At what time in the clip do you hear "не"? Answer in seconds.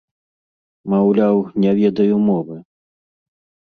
1.67-1.71